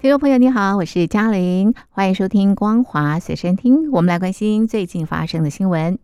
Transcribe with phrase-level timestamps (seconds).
[0.00, 3.88] 听众朋友，你好，我是嘉玲，欢迎收听《光华随身听》。
[3.92, 5.98] 我们来关心最近发生的新闻。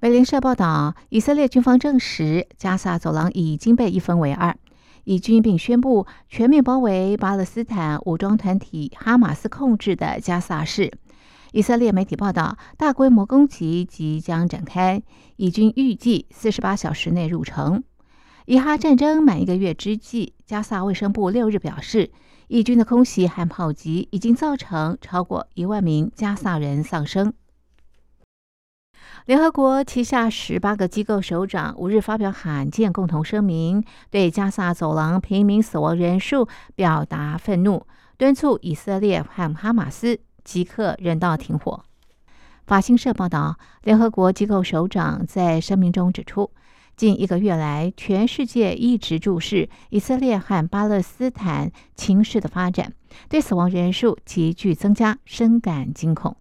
[0.00, 4.56] 美联社报道，以色列军方证实，加萨走廊已经被一分为二，
[5.04, 10.90] 以军并宣布全面包围巴勒斯坦武装团体哈马斯控制的加萨市。
[11.52, 15.02] 以色列媒体报道，大规模攻击即将展开，
[15.36, 17.84] 以军预计四十八小时内入城。
[18.46, 22.10] 以哈战争满一个月之际，加萨卫生部六日表示。
[22.52, 27.32] 以军的空袭和炮击已经造成超过一万名加萨人丧生。
[29.24, 37.86] 联合国旗下十八个机构首长五日发表罕见共同声明，对加萨走廊平民死亡人数表达愤怒，
[38.18, 41.84] 敦促以色列和哈马斯即刻人道停火。
[42.66, 46.50] 法新社报道，联合国机构首长在声明中指出。
[47.00, 52.92] 近一个月来，全世界一直注视以色列和巴勒斯坦情势的发展，
[53.30, 56.36] 对死亡人数急剧增加深感惊恐。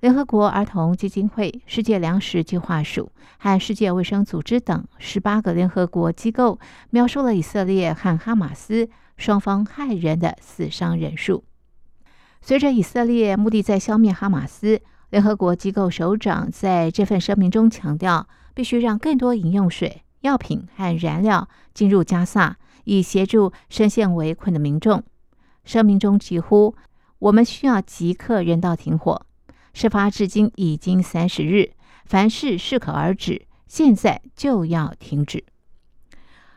[0.00, 8.88] 联合国儿童基金会、世界粮食计划署和世界卫生组织等十八个联合国机构描述了以色列和哈马斯
[9.18, 11.44] 双方害人的死伤人数。
[12.40, 18.26] 随着以色列目的在消灭哈马斯，联合国机构首长在这份声明中强调。
[18.54, 25.02] 必须让更多饮用水、药品和燃料进入加萨，以协助深陷围困的民众。
[25.64, 26.74] 声明中疾呼
[27.18, 29.26] ：“我们需要即刻人道停火。
[29.72, 31.72] 事发至今已经三十日，
[32.04, 35.44] 凡事适可而止，现在就要停止。”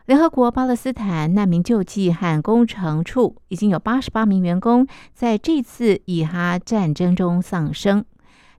[0.05, 8.05] 联合国巴勒斯坦难民救济和工程处已经有八十八名员工在这次以哈战争中丧生。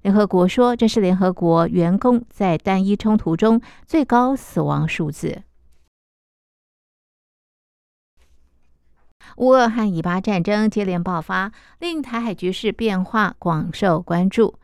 [0.02, 5.42] 联合国说，这是联合国员工在单一冲突中最高死亡数字。
[9.36, 14.58] 乌俄和以巴战争接连爆发，令台海局势变化广受关注。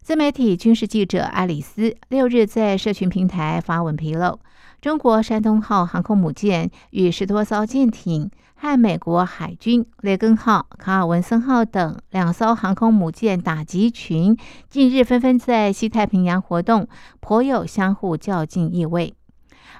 [0.00, 4.38] 自媒体军事记者爱丽丝六日在社群平台发文披露，
[4.80, 8.30] 中国山东号航空母舰与十多艘舰艇。
[8.56, 14.36] 和美国海军雷根号、卡尔文森号等两艘航空母舰打击群
[14.68, 16.88] 近日纷纷在西太平洋活动，
[17.20, 19.14] 颇有相互较劲意味。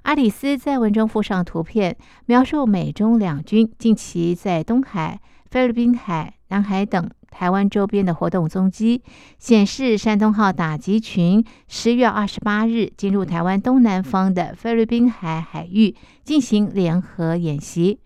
[0.03, 1.97] 阿里斯在文中附上图片，
[2.27, 5.19] 描述美中两军近期在东海、
[5.51, 9.03] 菲律宾海、南海等台湾周边的活动踪迹，
[9.39, 17.99] 显示山东号打击群十月二十八日进入台湾东南方的菲律宾海海域进行联合演习。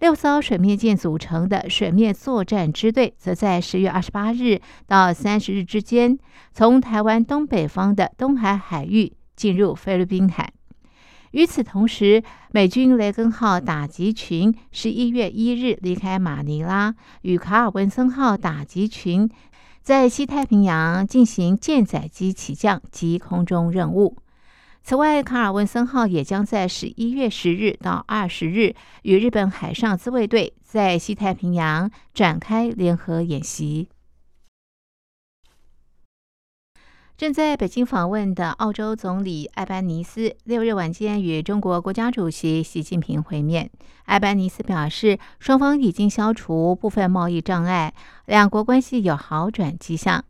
[0.00, 6.18] 六艘水面舰组成的水面作战支队，则在十月二十八日到三十日之间，
[6.54, 10.50] 从台湾东北方的东海海域进入菲律宾海。
[11.32, 19.28] 与此同时，美军雷根号打击群十一月一日离开马尼拉，与卡尔文森号打击群
[19.82, 24.16] 在西太平洋进行舰载机起降及空中任务。
[24.82, 33.88] 此外，卡尔文森号也将在十一月十日到二十日与日本海上自卫队在西太平洋展开联合演习。
[37.16, 43.70] 正在北京访问的澳洲总理艾班尼斯六日晚间与中国国家主席习近平会面。
[44.06, 47.92] 艾班尼斯表示，双方已经消除部分贸易障碍，
[48.24, 50.24] 两国关系有好转迹象。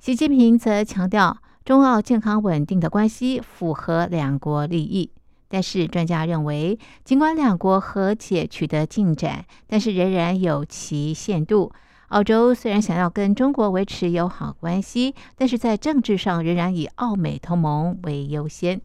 [0.00, 1.38] 习近平则强调。
[1.64, 5.10] 中澳健康稳定的关系符合两国利益，
[5.48, 11.72] 但是专家认为，尽管两国和解取得进展，但是仍然有其限度。
[12.08, 18.82] 澳洲虽然想要跟中国维持友好关系，但是在政治上仍然以澳美同盟为优先。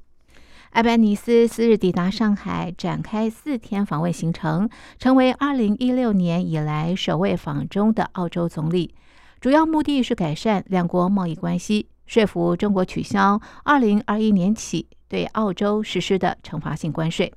[0.69, 8.95] 艾班尼斯四日抵达上海，展开四天访问行程，成为二零一六年以来首位访中的澳洲总理，
[9.41, 11.87] 主要目的是改善两国贸易关系。
[12.09, 17.31] 说服中国取消二零二一年起对澳洲实施的惩罚性关税。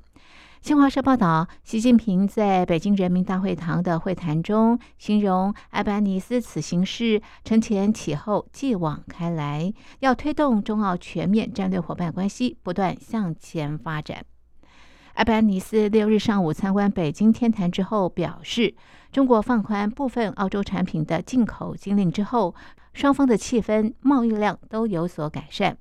[0.62, 14.24] 新华社报道，习近平在北京人民大会堂的会谈中，形容埃班尼斯此行是承前启后、继往开来，要推动中澳全面战略伙伴关系不断向前发展。
[15.16, 18.74] 埃班尼斯六日上午参观北京天坛之后表示，
[19.10, 22.54] 中国放宽部分澳洲产品的进口禁令之后。
[22.92, 25.76] 双方的气氛、贸易量都有所改善。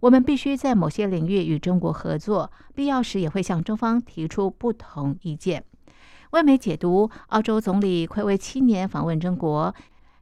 [0.00, 5.64] 我们必须在某些领域与中国合作，必要时也会向中方提出不同意见。
[6.30, 9.74] 外媒解读，澳洲总理暌违七年访问中国，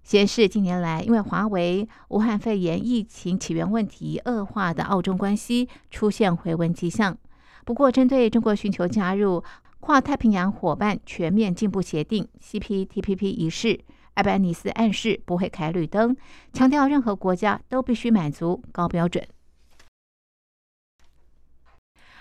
[0.02, 7.16] 显示近年来因为华为、武汉肺炎疫情起源问题恶化的澳中关系出现回温迹象。
[7.64, 9.42] 不过，针对中国寻求加入
[9.80, 13.80] 跨太平洋伙伴全面进步协定 （CPTPP） 一事，
[14.14, 16.16] 艾班尼斯暗示不会开绿灯，
[16.52, 19.26] 强调任何国家都必须满足高标准。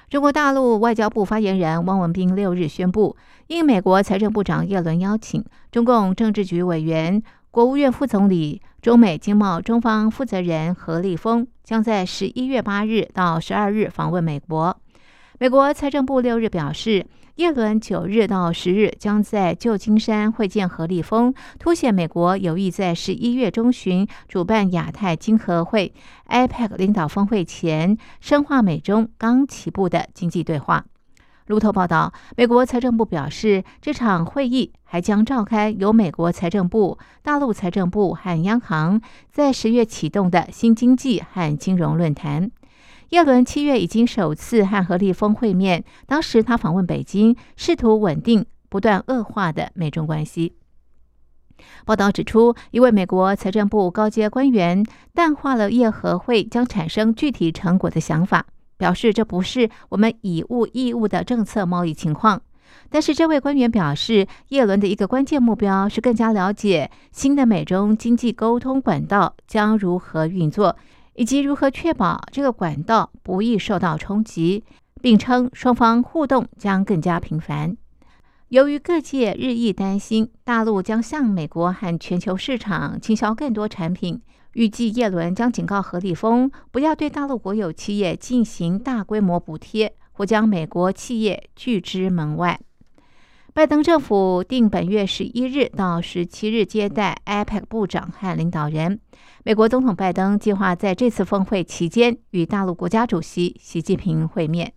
[0.10, 3.16] 中国大陆外交部发言人汪文斌六日宣布，
[3.48, 14.78] 应美国财政部长耶伦邀请，中共政治局委员、国务院副总理、中美经贸中方负责人何立峰将在十一月八日到十二日访问美国。
[15.44, 17.06] 美国财政部六日表示。
[17.36, 25.94] 耶伦九日到十日将在旧金山会见何立峰，凸显美国有意在十一月中旬主办亚太经合会
[26.30, 30.86] （APEC） 领导峰会前，深化美中刚起步的经济对话。
[31.48, 42.50] 路透报道，美国财政部表示，这场会议还将召开由美国财政部、大陆财政部和央行在十月启动的新经济和金融论坛。
[43.14, 50.54] 耶伦七月已经首次和何立峰会面，当时他访问北京，试图稳定不断恶化的美中关系。
[51.86, 54.84] 报道指出，一位美国财政部高阶官员
[55.14, 62.42] 淡化了耶和会将产生具体成果的想法，表示这不是我们以物易物的政策贸易情况。
[62.90, 70.76] 但是，这位官员表示，耶伦的一个关键目标是更加了解新的美中经济沟通管道将如何运作。
[71.16, 74.64] 以及如何确保这个管道不易受到冲击，
[75.02, 77.76] 并称双方互动将更加频繁。
[78.50, 84.22] 由于各界日益担心大陆将向美国和全球市场倾销更多产品，
[84.54, 92.60] 预计耶伦将警告何立峰不要对大陆国有企业进行大规模补贴，或将美国企业拒之门外。
[93.56, 99.00] 拜登政府定本月十一日到十七日接待 IPAC 部长和领导人。
[99.44, 104.74] 美国总统拜登计划在这次峰会期间与大陆国家主席习近平会面。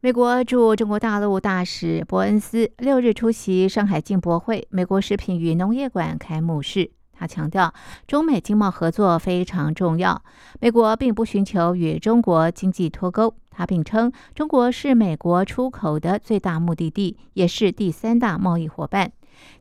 [0.00, 7.72] 美国驻中国大陆大使伯恩斯六日出席上海进博会美国食品与农业馆开幕式，他强调
[8.06, 10.22] 中美经贸合作非常重要，
[10.60, 13.34] 美国并不寻求与中国经济脱钩。
[13.58, 19.10] 他并称，中国是美国出口的最大目的地，也是第三大贸易伙伴。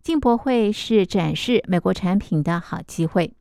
[0.04, 3.34] 进博会是展示美国产品的好机会。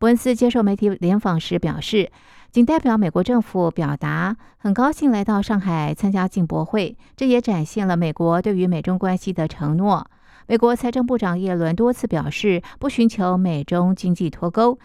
[0.00, 2.10] 伯恩斯接受媒体联访时表示，
[2.50, 10.04] 仅代表美国政府表达很高兴来到上海参加进博会，这也展现了美国对于美中关系的承诺。
[10.48, 14.76] 美国财政部长耶伦多次表示，不寻求美中经济脱钩，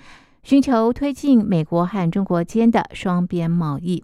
[0.44, 4.04] 寻求推进美国和中国间的双边贸易。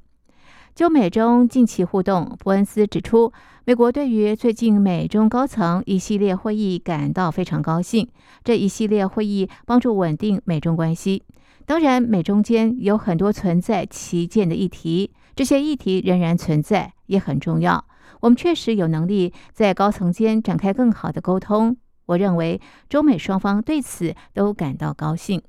[0.75, 3.31] 就美中近期互动，伯恩斯指出，
[3.63, 8.09] 美国对于最近美中高层一系列会议感到非常高兴。
[8.43, 11.23] 这一系列会议帮助稳定美中关系。
[11.65, 17.85] 当然，美中间有很多存在旗舰的议题，这些议题仍然存在，也很重要。
[18.19, 21.77] 我们确实有能力在高层间展开更好的沟通。
[22.07, 25.41] 我认为中美双方对此都感到高兴。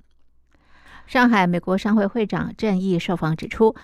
[1.09, 3.75] 上海美国商会会长郑毅受访指出。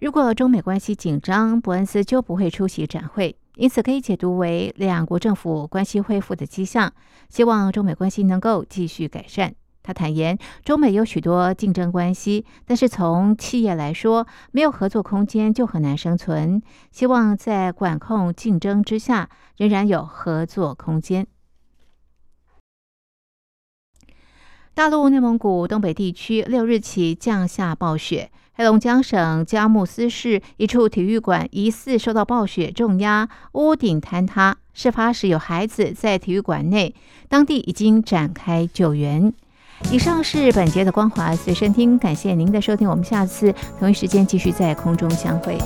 [0.00, 6.90] 如果中美关系紧张，伯恩斯就不会出席展会，因此可以解读为两国政府关系恢复的迹象。
[7.28, 9.54] 希望中美关系能够继续改善。
[9.82, 16.62] 他坦言，中美有许多竞争关系，但是从企业来说，没有合作空间就很难生存。
[16.90, 19.28] 希望在管控竞争之下，
[19.58, 21.26] 仍然有合作空间。
[24.72, 28.30] 大陆内蒙古东北地区六日起降下暴雪。
[28.52, 34.56] 黑龙江省佳木斯市一处体育馆疑似受到暴雪重压，屋顶坍塌。
[34.74, 36.94] 事发时有孩子在体育馆内，
[37.28, 39.32] 当地已经展开救援。
[39.90, 45.56] 以上是本节的光华随身听，感谢您的收听，我们下次同一时间继续在空中相会。